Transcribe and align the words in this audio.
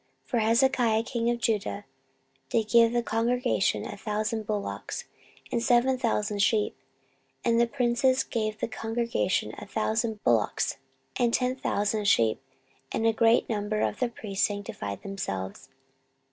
14:030:024 0.23 0.29
For 0.31 0.37
Hezekiah 0.39 1.03
king 1.03 1.29
of 1.29 1.37
Judah 1.39 1.85
did 2.49 2.69
give 2.69 2.89
to 2.89 2.93
the 2.97 3.03
congregation 3.03 3.85
a 3.85 3.95
thousand 3.95 4.47
bullocks 4.47 5.05
and 5.51 5.61
seven 5.61 5.95
thousand 5.99 6.41
sheep; 6.41 6.75
and 7.45 7.61
the 7.61 7.67
princes 7.67 8.23
gave 8.23 8.55
to 8.55 8.61
the 8.61 8.67
congregation 8.67 9.53
a 9.59 9.67
thousand 9.67 10.23
bullocks 10.23 10.77
and 11.19 11.31
ten 11.31 11.55
thousand 11.55 12.05
sheep: 12.07 12.41
and 12.91 13.05
a 13.05 13.13
great 13.13 13.47
number 13.47 13.81
of 13.81 13.99
priests 14.15 14.47
sanctified 14.47 15.03
themselves. 15.03 15.69